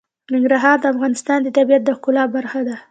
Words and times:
ننګرهار 0.33 0.77
د 0.81 0.85
افغانستان 0.93 1.39
د 1.43 1.47
طبیعت 1.57 1.83
د 1.85 1.89
ښکلا 1.97 2.23
برخه 2.35 2.59
ده. 2.67 2.75